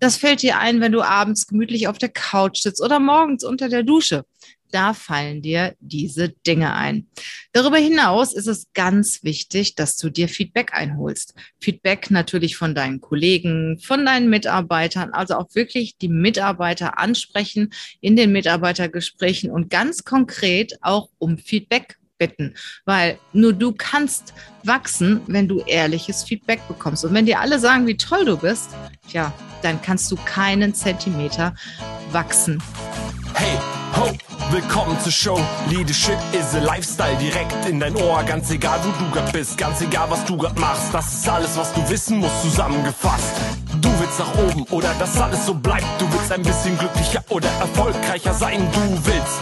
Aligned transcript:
Das 0.00 0.16
fällt 0.16 0.42
dir 0.42 0.58
ein, 0.58 0.80
wenn 0.80 0.92
du 0.92 1.02
abends 1.02 1.46
gemütlich 1.46 1.86
auf 1.86 1.98
der 1.98 2.08
Couch 2.08 2.62
sitzt 2.62 2.82
oder 2.82 2.98
morgens 2.98 3.44
unter 3.44 3.68
der 3.68 3.82
Dusche. 3.82 4.24
Da 4.72 4.94
fallen 4.94 5.42
dir 5.42 5.74
diese 5.80 6.30
Dinge 6.30 6.74
ein. 6.74 7.08
Darüber 7.52 7.76
hinaus 7.76 8.32
ist 8.32 8.46
es 8.46 8.72
ganz 8.72 9.24
wichtig, 9.24 9.74
dass 9.74 9.96
du 9.96 10.10
dir 10.10 10.28
Feedback 10.28 10.72
einholst. 10.72 11.34
Feedback 11.60 12.10
natürlich 12.10 12.56
von 12.56 12.74
deinen 12.74 13.00
Kollegen, 13.00 13.78
von 13.80 14.06
deinen 14.06 14.30
Mitarbeitern, 14.30 15.10
also 15.12 15.34
auch 15.34 15.54
wirklich 15.54 15.98
die 15.98 16.08
Mitarbeiter 16.08 16.98
ansprechen 16.98 17.72
in 18.00 18.16
den 18.16 18.32
Mitarbeitergesprächen 18.32 19.50
und 19.50 19.70
ganz 19.70 20.04
konkret 20.04 20.78
auch 20.82 21.10
um 21.18 21.36
Feedback 21.36 21.99
bitten, 22.20 22.54
weil 22.84 23.18
nur 23.32 23.52
du 23.52 23.72
kannst 23.72 24.32
wachsen, 24.62 25.22
wenn 25.26 25.48
du 25.48 25.60
ehrliches 25.60 26.22
Feedback 26.22 26.60
bekommst. 26.68 27.04
Und 27.04 27.14
wenn 27.14 27.26
dir 27.26 27.40
alle 27.40 27.58
sagen, 27.58 27.88
wie 27.88 27.96
toll 27.96 28.24
du 28.24 28.36
bist, 28.36 28.70
ja, 29.08 29.32
dann 29.62 29.82
kannst 29.82 30.12
du 30.12 30.16
keinen 30.24 30.74
Zentimeter 30.74 31.54
wachsen. 32.12 32.62
Hey, 33.34 33.58
ho, 33.96 34.10
willkommen 34.50 35.00
zur 35.00 35.12
Show. 35.12 35.40
Leadership 35.70 36.18
is 36.32 36.54
a 36.54 36.58
Lifestyle 36.58 37.16
direkt 37.16 37.66
in 37.66 37.80
dein 37.80 37.96
Ohr. 37.96 38.22
Ganz 38.24 38.50
egal, 38.50 38.78
wo 38.84 39.04
du 39.04 39.10
grad 39.10 39.32
bist, 39.32 39.56
ganz 39.56 39.80
egal, 39.80 40.10
was 40.10 40.24
du 40.26 40.36
grad 40.36 40.58
machst. 40.58 40.92
Das 40.92 41.12
ist 41.14 41.28
alles, 41.28 41.56
was 41.56 41.72
du 41.72 41.88
wissen 41.88 42.18
musst, 42.18 42.42
zusammengefasst. 42.42 43.34
Du 43.80 43.88
willst 43.98 44.18
nach 44.18 44.34
oben 44.34 44.64
oder 44.70 44.92
dass 44.98 45.18
alles 45.18 45.46
so 45.46 45.54
bleibt. 45.54 45.86
Du 45.98 46.12
willst 46.12 46.30
ein 46.32 46.42
bisschen 46.42 46.76
glücklicher 46.76 47.24
oder 47.30 47.48
erfolgreicher 47.60 48.34
sein. 48.34 48.68
Du 48.72 49.06
willst 49.06 49.40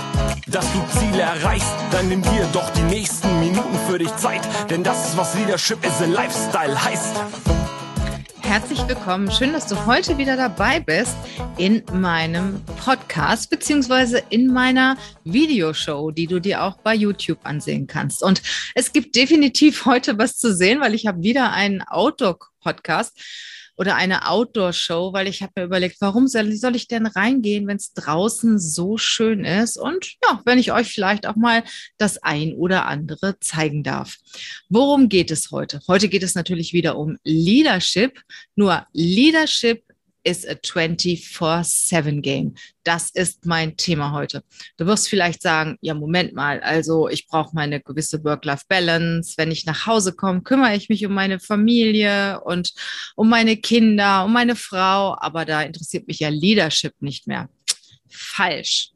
dass 0.50 0.64
du 0.72 0.98
Ziele 0.98 1.22
erreichst, 1.22 1.74
dann 1.90 2.08
nimm 2.08 2.22
dir 2.22 2.48
doch 2.52 2.70
die 2.70 2.82
nächsten 2.82 3.38
Minuten 3.40 3.78
für 3.88 3.98
dich 3.98 4.14
Zeit, 4.16 4.40
denn 4.70 4.82
das 4.82 5.08
ist 5.08 5.16
was 5.16 5.34
Leadership 5.34 5.84
is 5.84 6.00
a 6.00 6.06
Lifestyle 6.06 6.82
heißt. 6.82 7.16
Herzlich 8.40 8.78
willkommen. 8.88 9.30
Schön, 9.30 9.52
dass 9.52 9.66
du 9.66 9.84
heute 9.84 10.16
wieder 10.16 10.34
dabei 10.38 10.80
bist 10.80 11.14
in 11.58 11.82
meinem 11.92 12.62
Podcast 12.82 13.50
beziehungsweise 13.50 14.22
in 14.30 14.46
meiner 14.46 14.96
Videoshow, 15.24 16.10
die 16.12 16.26
du 16.26 16.40
dir 16.40 16.62
auch 16.62 16.78
bei 16.78 16.94
YouTube 16.94 17.40
ansehen 17.42 17.86
kannst. 17.86 18.22
Und 18.22 18.40
es 18.74 18.94
gibt 18.94 19.16
definitiv 19.16 19.84
heute 19.84 20.16
was 20.16 20.38
zu 20.38 20.54
sehen, 20.54 20.80
weil 20.80 20.94
ich 20.94 21.06
habe 21.06 21.22
wieder 21.22 21.52
einen 21.52 21.82
Outdoor-Podcast 21.82 23.20
oder 23.78 23.94
eine 23.94 24.28
Outdoor-Show, 24.28 25.12
weil 25.12 25.28
ich 25.28 25.40
habe 25.40 25.52
mir 25.56 25.64
überlegt, 25.64 25.98
warum 26.00 26.26
soll, 26.26 26.48
ich 26.74 26.88
denn 26.88 27.06
reingehen, 27.06 27.66
wenn 27.68 27.76
es 27.76 27.92
draußen 27.94 28.58
so 28.58 28.98
schön 28.98 29.44
ist 29.44 29.78
und 29.78 30.16
ja, 30.24 30.42
wenn 30.44 30.58
ich 30.58 30.72
euch 30.72 30.92
vielleicht 30.92 31.26
auch 31.26 31.36
mal 31.36 31.62
das 31.96 32.18
ein 32.18 32.54
oder 32.54 32.86
andere 32.86 33.38
zeigen 33.38 33.84
darf. 33.84 34.16
Worum 34.68 35.08
geht 35.08 35.30
es 35.30 35.52
heute? 35.52 35.80
Heute 35.86 36.08
geht 36.08 36.24
es 36.24 36.34
natürlich 36.34 36.72
wieder 36.72 36.98
um 36.98 37.18
Leadership, 37.22 38.20
nur 38.56 38.84
Leadership 38.92 39.84
is 40.28 40.46
a 40.46 40.54
24-7 40.54 42.20
Game. 42.20 42.54
Das 42.84 43.08
ist 43.10 43.46
mein 43.46 43.78
Thema 43.78 44.12
heute. 44.12 44.44
Du 44.76 44.84
wirst 44.84 45.08
vielleicht 45.08 45.40
sagen, 45.40 45.78
ja, 45.80 45.94
Moment 45.94 46.34
mal, 46.34 46.60
also 46.60 47.08
ich 47.08 47.26
brauche 47.26 47.54
meine 47.54 47.80
gewisse 47.80 48.22
Work-Life-Balance. 48.22 49.34
Wenn 49.38 49.50
ich 49.50 49.64
nach 49.64 49.86
Hause 49.86 50.12
komme, 50.12 50.42
kümmere 50.42 50.76
ich 50.76 50.90
mich 50.90 51.06
um 51.06 51.14
meine 51.14 51.40
Familie 51.40 52.40
und 52.44 52.74
um 53.16 53.30
meine 53.30 53.56
Kinder, 53.56 54.26
um 54.26 54.32
meine 54.34 54.54
Frau, 54.54 55.16
aber 55.18 55.46
da 55.46 55.62
interessiert 55.62 56.06
mich 56.06 56.18
ja 56.18 56.28
Leadership 56.28 56.92
nicht 57.00 57.26
mehr. 57.26 57.48
Falsch. 58.10 58.90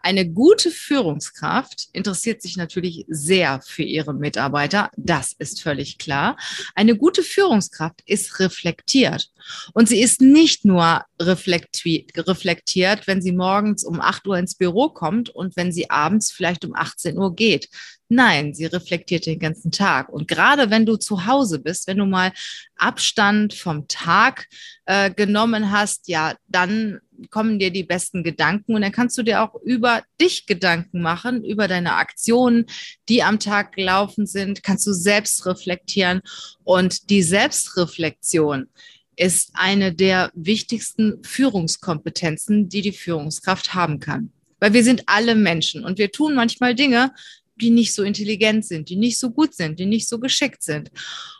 Eine 0.00 0.28
gute 0.30 0.70
Führungskraft 0.70 1.88
interessiert 1.92 2.40
sich 2.40 2.56
natürlich 2.56 3.04
sehr 3.08 3.60
für 3.64 3.82
ihre 3.82 4.14
Mitarbeiter. 4.14 4.90
Das 4.96 5.34
ist 5.38 5.60
völlig 5.60 5.98
klar. 5.98 6.36
Eine 6.74 6.96
gute 6.96 7.22
Führungskraft 7.22 8.02
ist 8.06 8.38
reflektiert. 8.38 9.30
Und 9.72 9.88
sie 9.88 10.00
ist 10.00 10.20
nicht 10.20 10.64
nur 10.64 11.04
reflektiert, 11.20 13.06
wenn 13.06 13.22
sie 13.22 13.32
morgens 13.32 13.84
um 13.84 14.00
8 14.00 14.26
Uhr 14.26 14.38
ins 14.38 14.54
Büro 14.54 14.88
kommt 14.88 15.30
und 15.30 15.56
wenn 15.56 15.72
sie 15.72 15.90
abends 15.90 16.30
vielleicht 16.30 16.64
um 16.64 16.74
18 16.74 17.18
Uhr 17.18 17.34
geht. 17.34 17.68
Nein, 18.10 18.54
sie 18.54 18.64
reflektiert 18.64 19.26
den 19.26 19.38
ganzen 19.38 19.70
Tag. 19.70 20.08
Und 20.08 20.28
gerade 20.28 20.70
wenn 20.70 20.86
du 20.86 20.96
zu 20.96 21.26
Hause 21.26 21.58
bist, 21.58 21.86
wenn 21.86 21.98
du 21.98 22.06
mal 22.06 22.32
Abstand 22.76 23.52
vom 23.52 23.86
Tag 23.86 24.46
äh, 24.86 25.10
genommen 25.10 25.70
hast, 25.70 26.08
ja, 26.08 26.34
dann 26.46 27.00
kommen 27.30 27.58
dir 27.58 27.70
die 27.70 27.84
besten 27.84 28.22
Gedanken 28.22 28.74
und 28.74 28.82
dann 28.82 28.92
kannst 28.92 29.18
du 29.18 29.22
dir 29.22 29.42
auch 29.42 29.54
über 29.62 30.02
dich 30.20 30.46
Gedanken 30.46 31.00
machen, 31.00 31.44
über 31.44 31.68
deine 31.68 31.94
Aktionen, 31.94 32.66
die 33.08 33.22
am 33.22 33.38
Tag 33.38 33.72
gelaufen 33.72 34.26
sind, 34.26 34.62
kannst 34.62 34.86
du 34.86 34.92
selbst 34.92 35.46
reflektieren 35.46 36.20
und 36.64 37.10
die 37.10 37.22
Selbstreflexion 37.22 38.68
ist 39.16 39.50
eine 39.54 39.92
der 39.92 40.30
wichtigsten 40.34 41.22
Führungskompetenzen, 41.24 42.68
die 42.68 42.82
die 42.82 42.92
Führungskraft 42.92 43.74
haben 43.74 43.98
kann. 43.98 44.32
Weil 44.60 44.72
wir 44.72 44.84
sind 44.84 45.02
alle 45.06 45.34
Menschen 45.34 45.84
und 45.84 45.98
wir 45.98 46.12
tun 46.12 46.34
manchmal 46.34 46.74
Dinge, 46.74 47.12
die 47.56 47.70
nicht 47.70 47.94
so 47.94 48.02
intelligent 48.04 48.64
sind, 48.64 48.88
die 48.88 48.96
nicht 48.96 49.18
so 49.18 49.30
gut 49.30 49.54
sind, 49.54 49.78
die 49.80 49.86
nicht 49.86 50.08
so 50.08 50.20
geschickt 50.20 50.62
sind. 50.62 50.90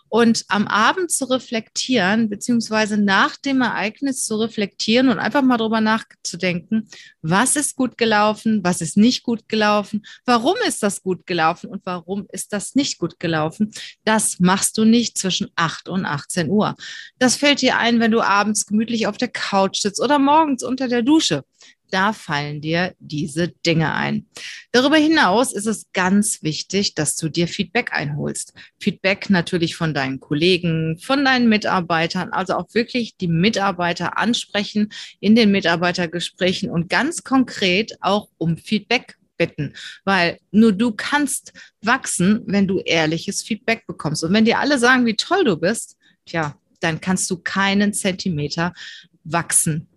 Und 0.09 0.45
am 0.49 0.67
Abend 0.67 1.11
zu 1.11 1.27
reflektieren, 1.27 2.31
beziehungsweise 2.31 2.97
nach 2.97 3.37
dem 3.37 3.61
Ereignis 3.61 4.25
zu 4.25 4.37
reflektieren 4.37 5.09
und 5.09 5.19
einfach 5.19 5.43
mal 5.43 5.57
drüber 5.57 5.81
nachzudenken, 5.81 6.89
was 7.23 7.57
ist 7.57 7.77
gut 7.77 7.99
gelaufen, 7.99 8.61
was 8.65 8.81
ist 8.81 8.97
nicht 8.97 9.23
gut 9.23 9.49
gelaufen, 9.49 10.07
warum 10.25 10.57
ist 10.67 10.83
das 10.83 11.03
gut 11.03 11.27
gelaufen 11.27 11.69
und 11.69 11.85
warum 11.85 12.27
ist 12.33 12.53
das 12.53 12.75
nicht 12.75 12.99
gut 12.99 13.19
gelaufen, 13.19 13.73
das 14.05 14.41
machst 14.41 14.79
du 14.79 14.85
nicht 14.85 15.19
zwischen 15.19 15.49
8 15.57 15.89
und 15.89 16.07
18 16.07 16.49
Uhr. 16.49 16.75
Das 17.19 17.37
fällt 17.37 17.61
dir 17.61 17.77
ein, 17.79 18.01
wenn 18.01 18.11
du 18.11 18.21
abends 18.21 18.67
gemütlich 18.67 19.07
auf 19.07 19.17
der 19.17 19.29
Couch 19.29 19.81
sitzt 19.81 20.01
oder 20.01 20.19
morgens 20.19 20.63
unter 20.63 20.89
der 20.89 21.03
Dusche 21.03 21.45
da 21.91 22.13
fallen 22.13 22.61
dir 22.61 22.95
diese 22.99 23.49
Dinge 23.49 23.95
ein. 23.95 24.27
Darüber 24.73 24.97
hinaus 24.97 25.53
ist 25.53 25.67
es 25.67 25.87
ganz 25.93 26.43
wichtig, 26.43 26.95
dass 26.95 27.17
du 27.17 27.29
dir 27.29 27.49
Feedback 27.49 27.93
einholst. 27.93 28.55
Feedback 28.79 29.31
natürlich 29.31 29.77
von 29.77 29.95
deinen 29.95 30.21
Kollegen, 30.21 30.99
von 30.99 31.25
deinen 31.25 31.49
Mitarbeitern, 31.49 32.31
also 32.31 32.55
auch 32.55 32.73
wirklich 32.75 33.17
die 33.17 33.29
Mitarbeiter 33.29 34.19
ansprechen 34.19 34.91
in 35.21 35.35
den 35.35 35.51
Mitarbeitergesprächen 35.51 36.71
und 36.71 36.89
ganz 36.89 37.25
konkret 37.25 37.97
auch 38.01 38.29
um 38.39 38.57
Feedback 38.57 39.17
bitten, 39.39 39.73
weil 40.05 40.39
nur 40.51 40.73
du 40.73 40.93
kannst 40.93 41.53
wachsen, 41.81 42.43
wenn 42.47 42.67
du 42.67 42.81
ehrliches 42.81 43.43
Feedback 43.43 43.87
bekommst. 43.87 44.25
Und 44.25 44.33
wenn 44.33 44.45
dir 44.45 44.59
alle 44.59 44.79
sagen, 44.79 45.07
wie 45.07 45.17
toll 45.17 45.45
du 45.45 45.57
bist, 45.57 45.97
tja, 46.27 46.59
dann 46.81 47.01
kannst 47.01 47.31
du 47.31 47.39
keinen 47.39 47.95
Zentimeter 47.95 48.75
wachsen. 49.25 49.88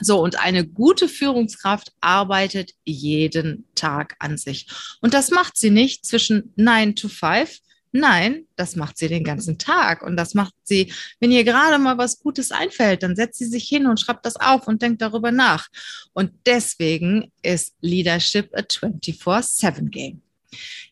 So, 0.00 0.20
und 0.22 0.38
eine 0.38 0.66
gute 0.66 1.08
Führungskraft 1.08 1.92
arbeitet 2.00 2.72
jeden 2.84 3.66
Tag 3.74 4.16
an 4.18 4.38
sich. 4.38 4.66
Und 5.00 5.14
das 5.14 5.30
macht 5.30 5.56
sie 5.56 5.70
nicht 5.70 6.06
zwischen 6.06 6.52
9 6.56 6.96
to 6.96 7.08
5. 7.08 7.58
Nein, 7.94 8.46
das 8.56 8.74
macht 8.74 8.96
sie 8.96 9.08
den 9.08 9.22
ganzen 9.22 9.58
Tag. 9.58 10.02
Und 10.02 10.16
das 10.16 10.32
macht 10.32 10.54
sie, 10.62 10.92
wenn 11.20 11.30
ihr 11.30 11.44
gerade 11.44 11.78
mal 11.78 11.98
was 11.98 12.20
Gutes 12.20 12.50
einfällt, 12.50 13.02
dann 13.02 13.16
setzt 13.16 13.38
sie 13.38 13.44
sich 13.44 13.68
hin 13.68 13.86
und 13.86 14.00
schreibt 14.00 14.24
das 14.24 14.36
auf 14.36 14.66
und 14.66 14.80
denkt 14.80 15.02
darüber 15.02 15.30
nach. 15.30 15.68
Und 16.14 16.32
deswegen 16.46 17.30
ist 17.42 17.74
Leadership 17.82 18.50
a 18.54 18.60
24-7 18.60 19.90
Game. 19.90 20.22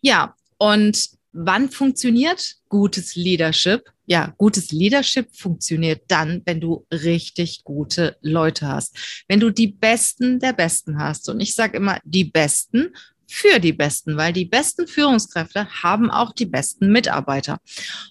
Ja, 0.02 0.34
und 0.58 1.19
wann 1.32 1.70
funktioniert 1.70 2.56
gutes 2.68 3.16
Leadership? 3.16 3.90
ja, 4.10 4.34
gutes 4.38 4.72
Leadership 4.72 5.28
funktioniert 5.36 6.02
dann, 6.08 6.42
wenn 6.44 6.60
du 6.60 6.84
richtig 6.92 7.62
gute 7.62 8.16
Leute 8.22 8.66
hast. 8.66 9.24
Wenn 9.28 9.38
du 9.38 9.50
die 9.50 9.68
Besten 9.68 10.40
der 10.40 10.52
Besten 10.52 10.98
hast. 10.98 11.28
Und 11.28 11.38
ich 11.38 11.54
sage 11.54 11.76
immer, 11.76 12.00
die 12.02 12.24
Besten 12.24 12.92
für 13.30 13.60
die 13.60 13.72
Besten, 13.72 14.16
weil 14.16 14.32
die 14.32 14.44
besten 14.44 14.86
Führungskräfte 14.86 15.68
haben 15.82 16.10
auch 16.10 16.32
die 16.32 16.46
besten 16.46 16.90
Mitarbeiter. 16.90 17.58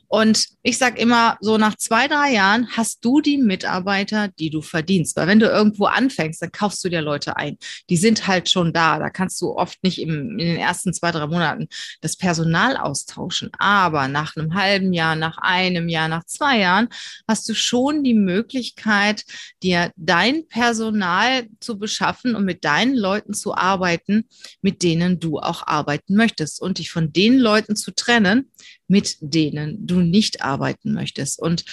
Und 0.10 0.48
ich 0.64 0.80
sage 0.80 1.00
immer, 1.00 1.38
so 1.40 1.58
nach 1.58 1.76
zwei, 1.76 2.08
drei 2.08 2.34
Jahren 2.34 2.68
hast 2.76 3.06
du 3.06 3.22
die 3.22 3.38
Mitarbeiter, 3.38 4.28
die 4.28 4.50
du 4.50 4.64
verdienst. 4.64 5.16
Weil 5.16 5.28
wenn 5.28 5.40
du 5.40 5.46
irgendwo 5.46 5.86
anfängst, 5.86 6.42
dann 6.42 6.52
kaufst 6.52 6.84
du 6.84 6.90
dir 6.90 7.02
Leute 7.02 7.38
ein. 7.38 7.58
Die 7.90 7.98
sind 7.98 8.26
halt 8.26 8.50
schon 8.50 8.74
da. 8.74 8.98
Da 8.98 9.12
kannst 9.12 9.40
du 9.40 9.56
oft 9.56 9.84
nicht 9.84 10.02
im, 10.02 10.40
in 10.40 10.48
den 10.48 10.58
ersten 10.58 10.94
zwei, 10.94 11.12
drei 11.12 11.28
Monaten 11.28 11.68
das 12.02 12.18
Personal 12.18 12.76
austauschen. 12.76 13.52
Aber 13.60 14.08
nach 14.08 14.36
einem 14.36 14.56
halben 14.56 14.94
Jahr, 14.94 15.16
nach 15.16 15.38
einem 15.38 15.90
Jahr, 15.90 16.08
nach 16.08 16.24
zwei 16.24 16.58
Jahren 16.58 16.90
hast 17.28 17.48
du 17.48 17.54
schon 17.54 18.04
die 18.04 18.16
Möglichkeit, 18.16 19.26
dir 19.62 19.92
dein 19.96 20.48
Personal 20.48 21.48
zu 21.60 21.78
beschaffen 21.78 22.34
und 22.36 22.46
mit 22.46 22.66
deinen 22.66 22.96
Leuten 22.96 23.36
zu 23.36 23.54
arbeiten, 23.54 24.26
mit 24.64 24.82
denen 24.82 25.09
denen 25.10 25.20
du 25.20 25.40
auch 25.40 25.66
arbeiten 25.66 26.16
möchtest 26.16 26.62
und 26.62 26.78
dich 26.78 26.92
von 26.92 27.12
den 27.12 27.38
Leuten 27.38 27.76
zu 27.76 27.92
trennen, 27.92 28.52
mit 28.88 29.18
denen 29.22 29.86
du 29.86 30.02
nicht 30.02 30.42
arbeiten 30.42 30.94
möchtest. 30.94 31.40
Und 31.42 31.66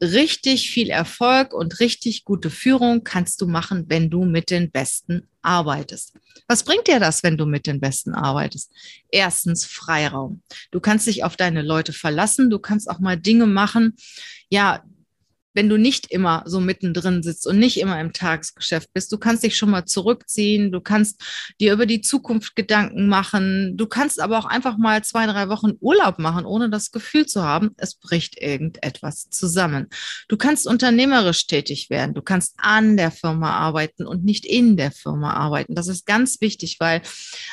richtig 0.00 0.70
viel 0.70 0.90
Erfolg 0.90 1.54
und 1.54 1.80
richtig 1.80 2.24
gute 2.24 2.50
Führung 2.50 3.04
kannst 3.04 3.40
du 3.40 3.46
machen, 3.46 3.84
wenn 3.88 4.10
du 4.10 4.24
mit 4.24 4.50
den 4.50 4.70
Besten 4.70 5.28
arbeitest. 5.42 6.14
Was 6.48 6.64
bringt 6.64 6.88
dir 6.88 7.00
das, 7.00 7.22
wenn 7.22 7.36
du 7.36 7.46
mit 7.46 7.66
den 7.66 7.80
Besten 7.80 8.14
arbeitest? 8.14 8.70
Erstens 9.10 9.64
Freiraum. 9.64 10.42
Du 10.70 10.80
kannst 10.80 11.06
dich 11.06 11.24
auf 11.24 11.36
deine 11.36 11.62
Leute 11.62 11.92
verlassen. 11.92 12.50
Du 12.50 12.58
kannst 12.58 12.90
auch 12.90 12.98
mal 12.98 13.16
Dinge 13.16 13.46
machen, 13.46 13.94
ja, 14.50 14.84
wenn 15.54 15.68
du 15.68 15.78
nicht 15.78 16.10
immer 16.10 16.42
so 16.46 16.60
mittendrin 16.60 17.22
sitzt 17.22 17.46
und 17.46 17.58
nicht 17.58 17.80
immer 17.80 18.00
im 18.00 18.12
Tagesgeschäft 18.12 18.92
bist. 18.92 19.12
Du 19.12 19.18
kannst 19.18 19.44
dich 19.44 19.56
schon 19.56 19.70
mal 19.70 19.84
zurückziehen, 19.86 20.72
du 20.72 20.80
kannst 20.80 21.22
dir 21.60 21.72
über 21.72 21.86
die 21.86 22.00
Zukunft 22.00 22.56
Gedanken 22.56 23.08
machen, 23.08 23.76
du 23.76 23.86
kannst 23.86 24.20
aber 24.20 24.38
auch 24.38 24.44
einfach 24.44 24.76
mal 24.76 25.02
zwei, 25.04 25.26
drei 25.26 25.48
Wochen 25.48 25.72
Urlaub 25.80 26.18
machen, 26.18 26.44
ohne 26.44 26.68
das 26.68 26.90
Gefühl 26.90 27.26
zu 27.26 27.42
haben, 27.42 27.70
es 27.76 27.94
bricht 27.94 28.40
irgendetwas 28.40 29.30
zusammen. 29.30 29.88
Du 30.28 30.36
kannst 30.36 30.66
unternehmerisch 30.66 31.46
tätig 31.46 31.88
werden, 31.88 32.14
du 32.14 32.22
kannst 32.22 32.54
an 32.58 32.96
der 32.96 33.12
Firma 33.12 33.52
arbeiten 33.52 34.06
und 34.06 34.24
nicht 34.24 34.44
in 34.44 34.76
der 34.76 34.90
Firma 34.90 35.34
arbeiten. 35.34 35.74
Das 35.74 35.88
ist 35.88 36.04
ganz 36.04 36.40
wichtig, 36.40 36.76
weil 36.80 37.02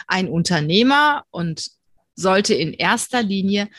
ein 0.07 0.27
Unternehmer 0.27 1.23
und 1.29 1.69
sollte 2.15 2.53
in 2.53 2.73
erster 2.73 3.23
Linie 3.23 3.69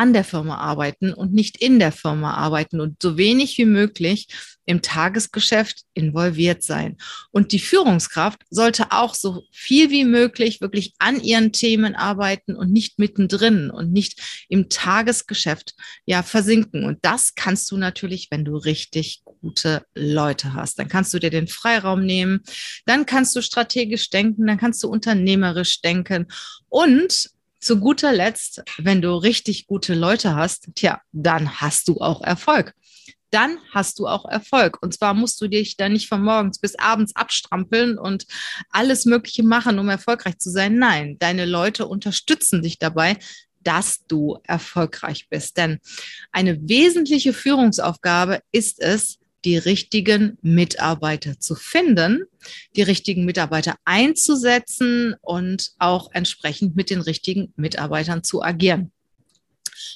an 0.00 0.14
der 0.14 0.24
Firma 0.24 0.56
arbeiten 0.56 1.12
und 1.12 1.34
nicht 1.34 1.58
in 1.58 1.78
der 1.78 1.92
Firma 1.92 2.32
arbeiten 2.32 2.80
und 2.80 3.02
so 3.02 3.18
wenig 3.18 3.58
wie 3.58 3.66
möglich 3.66 4.28
im 4.64 4.80
Tagesgeschäft 4.80 5.82
involviert 5.92 6.62
sein. 6.62 6.96
Und 7.32 7.52
die 7.52 7.58
Führungskraft 7.58 8.40
sollte 8.48 8.92
auch 8.92 9.14
so 9.14 9.42
viel 9.52 9.90
wie 9.90 10.06
möglich 10.06 10.62
wirklich 10.62 10.94
an 10.98 11.20
ihren 11.20 11.52
Themen 11.52 11.94
arbeiten 11.94 12.56
und 12.56 12.72
nicht 12.72 12.98
mittendrin 12.98 13.70
und 13.70 13.92
nicht 13.92 14.46
im 14.48 14.70
Tagesgeschäft 14.70 15.74
ja 16.06 16.22
versinken. 16.22 16.84
Und 16.86 17.00
das 17.02 17.34
kannst 17.34 17.70
du 17.70 17.76
natürlich, 17.76 18.28
wenn 18.30 18.46
du 18.46 18.56
richtig 18.56 19.22
gute 19.24 19.84
Leute 19.94 20.54
hast. 20.54 20.78
Dann 20.78 20.88
kannst 20.88 21.12
du 21.12 21.18
dir 21.18 21.30
den 21.30 21.46
Freiraum 21.46 22.06
nehmen, 22.06 22.40
dann 22.86 23.04
kannst 23.04 23.36
du 23.36 23.42
strategisch 23.42 24.08
denken, 24.08 24.46
dann 24.46 24.56
kannst 24.56 24.82
du 24.82 24.88
unternehmerisch 24.88 25.82
denken 25.82 26.26
und 26.70 27.28
zu 27.60 27.78
guter 27.78 28.12
Letzt, 28.12 28.62
wenn 28.78 29.02
du 29.02 29.14
richtig 29.14 29.66
gute 29.66 29.94
Leute 29.94 30.34
hast, 30.34 30.70
tja, 30.74 31.00
dann 31.12 31.60
hast 31.60 31.88
du 31.88 31.98
auch 31.98 32.22
Erfolg. 32.22 32.74
Dann 33.30 33.58
hast 33.72 33.98
du 34.00 34.08
auch 34.08 34.24
Erfolg. 34.24 34.82
Und 34.82 34.92
zwar 34.94 35.14
musst 35.14 35.40
du 35.40 35.46
dich 35.46 35.76
da 35.76 35.88
nicht 35.88 36.08
von 36.08 36.22
morgens 36.22 36.58
bis 36.58 36.76
abends 36.76 37.14
abstrampeln 37.14 37.96
und 37.96 38.26
alles 38.70 39.04
Mögliche 39.04 39.44
machen, 39.44 39.78
um 39.78 39.88
erfolgreich 39.88 40.38
zu 40.38 40.50
sein. 40.50 40.78
Nein, 40.78 41.16
deine 41.20 41.44
Leute 41.44 41.86
unterstützen 41.86 42.62
dich 42.62 42.78
dabei, 42.78 43.18
dass 43.62 44.04
du 44.08 44.38
erfolgreich 44.44 45.28
bist. 45.28 45.56
Denn 45.58 45.78
eine 46.32 46.58
wesentliche 46.68 47.32
Führungsaufgabe 47.32 48.40
ist 48.50 48.80
es, 48.80 49.19
die 49.44 49.56
richtigen 49.56 50.38
Mitarbeiter 50.42 51.38
zu 51.38 51.54
finden, 51.54 52.24
die 52.76 52.82
richtigen 52.82 53.24
Mitarbeiter 53.24 53.76
einzusetzen 53.84 55.14
und 55.20 55.72
auch 55.78 56.10
entsprechend 56.12 56.76
mit 56.76 56.90
den 56.90 57.00
richtigen 57.00 57.52
Mitarbeitern 57.56 58.22
zu 58.22 58.42
agieren. 58.42 58.92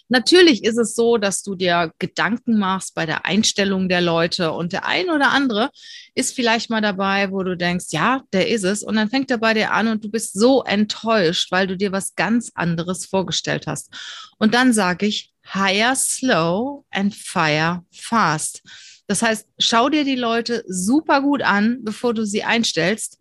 Natürlich 0.08 0.64
ist 0.64 0.79
es 0.79 0.94
so, 0.94 1.17
dass 1.17 1.43
du 1.43 1.55
dir 1.55 1.93
Gedanken 1.99 2.58
machst 2.58 2.94
bei 2.94 3.06
der 3.06 3.25
Einstellung 3.25 3.88
der 3.88 4.00
Leute 4.00 4.52
und 4.52 4.73
der 4.73 4.87
ein 4.87 5.11
oder 5.11 5.31
andere 5.31 5.70
ist 6.14 6.35
vielleicht 6.35 6.70
mal 6.70 6.81
dabei, 6.81 7.31
wo 7.31 7.43
du 7.43 7.56
denkst, 7.56 7.87
ja, 7.90 8.23
der 8.32 8.49
ist 8.49 8.64
es 8.64 8.82
und 8.82 8.97
dann 8.97 9.11
fängt 9.11 9.31
er 9.31 9.38
bei 9.38 9.55
dir 9.55 9.73
an 9.73 9.88
und 9.88 10.05
du 10.05 10.11
bist 10.11 10.35
so 10.35 10.62
enttäuscht, 10.62 11.50
weil 11.52 11.67
du 11.67 11.76
dir 11.76 11.93
was 11.93 12.14
ganz 12.14 12.52
anderes 12.55 13.06
vorgestellt 13.06 13.67
hast. 13.67 13.90
Und 14.38 14.55
dann 14.55 14.73
sage 14.73 15.06
ich, 15.06 15.32
hire 15.52 15.94
slow 15.97 16.85
and 16.90 17.14
fire 17.14 17.85
fast. 17.93 18.62
Das 19.06 19.22
heißt, 19.22 19.46
schau 19.58 19.88
dir 19.88 20.04
die 20.04 20.16
Leute 20.16 20.64
super 20.66 21.20
gut 21.20 21.42
an, 21.42 21.78
bevor 21.82 22.14
du 22.14 22.24
sie 22.24 22.44
einstellst. 22.44 23.18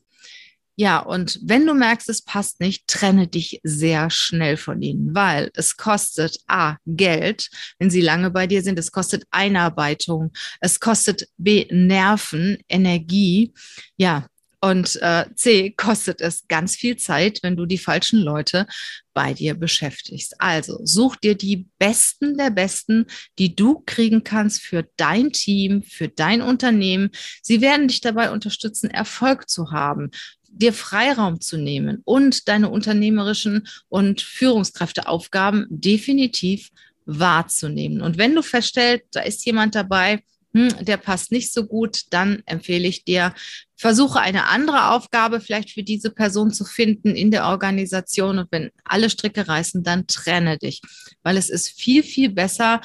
Ja, 0.76 1.00
und 1.00 1.40
wenn 1.44 1.68
du 1.68 1.76
merkst, 1.76 2.10
es 2.10 2.24
passt 2.24 2.60
nicht, 2.60 2.88
trenne 2.88 3.28
dich 3.28 3.60
sehr 3.64 4.10
schnell 4.10 4.58
von 4.58 4.82
ihnen, 4.82 5.14
weil 5.14 5.52
es 5.54 5.78
kostet 5.78 6.40
A, 6.48 6.78
Geld, 6.88 7.50
wenn 7.78 7.92
sie 7.92 8.02
lange 8.02 8.32
bei 8.32 8.48
dir 8.48 8.64
sind, 8.64 8.80
es 8.80 8.92
kostet 8.92 9.24
Einarbeitung, 9.30 10.32
es 10.62 10.80
kostet 10.80 11.28
B, 11.38 11.68
Nerven, 11.70 12.58
Energie. 12.68 13.54
Ja, 13.98 14.26
und 14.64 14.98
äh, 15.02 15.26
C, 15.36 15.72
kostet 15.72 16.22
es 16.22 16.48
ganz 16.48 16.78
viel 16.78 16.96
Zeit, 16.96 17.40
wenn 17.44 17.58
du 17.58 17.66
die 17.66 17.78
falschen 17.78 18.20
Leute 18.20 18.66
bei 19.14 19.34
dir 19.34 19.56
beschäftigst. 19.56 20.36
Also 20.40 20.80
such 20.86 21.18
dir 21.18 21.36
die 21.36 21.66
Besten 21.80 22.38
der 22.38 22.50
Besten, 22.50 23.08
die 23.40 23.58
du 23.58 23.84
kriegen 23.86 24.24
kannst 24.24 24.62
für 24.62 24.88
dein 24.96 25.34
Team, 25.34 25.84
für 25.84 26.08
dein 26.08 26.42
Unternehmen. 26.42 27.10
Sie 27.42 27.60
werden 27.60 27.90
dich 27.90 28.00
dabei 28.00 28.32
unterstützen, 28.32 28.90
Erfolg 28.90 29.50
zu 29.50 29.72
haben 29.72 30.12
dir 30.56 30.72
Freiraum 30.72 31.42
zu 31.42 31.58
nehmen 31.58 32.04
und 32.06 32.48
deine 32.48 32.70
unternehmerischen 32.70 33.68
und 33.90 34.22
Führungskräfteaufgaben 34.22 35.66
definitiv 35.72 36.70
wahrzunehmen. 37.08 38.02
Und 38.02 38.20
wenn 38.20 38.36
du 38.36 38.44
feststellst, 38.44 39.08
da 39.14 39.22
ist 39.22 39.44
jemand 39.48 39.74
dabei, 39.74 40.22
hm, 40.56 40.86
der 40.86 40.98
passt 40.98 41.32
nicht 41.32 41.52
so 41.52 41.66
gut, 41.66 42.04
dann 42.12 42.44
empfehle 42.46 42.88
ich 42.88 43.04
dir, 43.04 43.34
versuche 43.76 44.20
eine 44.20 44.48
andere 44.50 44.92
Aufgabe 44.92 45.42
vielleicht 45.42 45.72
für 45.72 45.84
diese 45.84 46.12
Person 46.12 46.52
zu 46.52 46.64
finden 46.64 47.16
in 47.16 47.32
der 47.32 47.46
Organisation. 47.48 48.38
Und 48.38 48.52
wenn 48.52 48.70
alle 48.84 49.10
Stricke 49.10 49.48
reißen, 49.48 49.84
dann 49.84 50.06
trenne 50.06 50.58
dich, 50.58 50.82
weil 51.24 51.38
es 51.38 51.50
ist 51.50 51.70
viel, 51.70 52.04
viel 52.04 52.30
besser, 52.30 52.82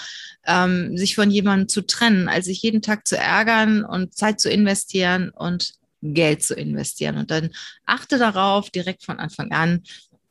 ähm, 0.47 0.97
sich 0.97 1.15
von 1.15 1.31
jemandem 1.31 1.69
zu 1.69 1.82
trennen, 1.82 2.29
als 2.29 2.47
sich 2.47 2.62
jeden 2.62 2.81
Tag 2.81 3.06
zu 3.06 3.17
ärgern 3.17 3.85
und 3.85 4.15
Zeit 4.15 4.41
zu 4.41 4.50
investieren 4.50 5.31
und 5.31 5.75
Geld 6.00 6.43
zu 6.43 6.55
investieren. 6.55 7.19
Und 7.19 7.31
dann 7.31 7.50
achte 7.85 8.19
darauf 8.19 8.70
direkt 8.70 9.05
von 9.05 9.19
Anfang 9.19 9.53
an, 9.53 9.82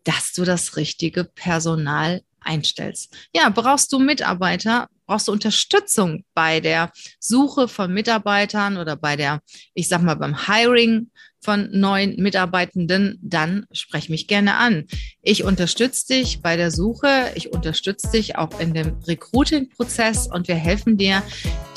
dass 0.04 0.34
du 0.34 0.44
das 0.44 0.76
richtige 0.76 1.24
Personal 1.24 2.22
einstellst. 2.40 3.16
Ja, 3.34 3.50
brauchst 3.50 3.92
du 3.92 4.00
Mitarbeiter, 4.00 4.90
brauchst 5.08 5.28
du 5.28 5.32
Unterstützung 5.32 6.24
bei 6.34 6.60
der 6.60 6.92
Suche 7.20 7.68
von 7.68 7.92
Mitarbeitern 7.94 8.78
oder 8.78 8.96
bei 8.96 9.16
der, 9.16 9.42
ich 9.74 9.88
sag 9.88 10.04
mal, 10.04 10.16
beim 10.16 10.46
Hiring 10.48 11.10
von 11.40 11.70
neuen 11.72 12.22
Mitarbeitenden, 12.22 13.18
dann 13.22 13.66
sprech 13.72 14.10
mich 14.10 14.28
gerne 14.28 14.58
an. 14.58 14.86
Ich 15.22 15.44
unterstütze 15.44 16.14
dich 16.14 16.42
bei 16.42 16.58
der 16.58 16.72
Suche, 16.72 17.32
ich 17.36 17.54
unterstütze 17.54 18.12
dich 18.12 18.36
auch 18.36 18.60
in 18.60 18.74
dem 18.74 18.98
Recruiting-Prozess 19.08 20.28
und 20.28 20.48
wir 20.48 20.56
helfen 20.56 20.98
dir, 20.98 21.24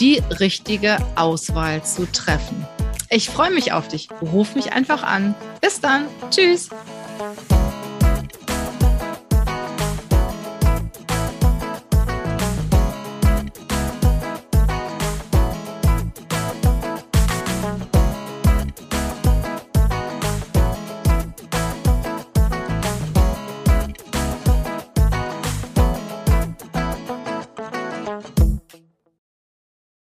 die 0.01 0.21
richtige 0.41 0.99
Auswahl 1.17 1.85
zu 1.85 2.11
treffen. 2.11 2.67
Ich 3.11 3.29
freue 3.29 3.51
mich 3.51 3.73
auf 3.73 3.89
dich. 3.89 4.09
Ruf 4.23 4.55
mich 4.55 4.73
einfach 4.73 5.03
an. 5.03 5.35
Bis 5.61 5.81
dann. 5.81 6.07
Tschüss. 6.31 6.71